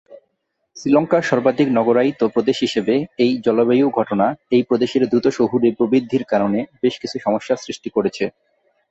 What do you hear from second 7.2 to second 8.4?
সমস্যার সৃষ্টি করেছে।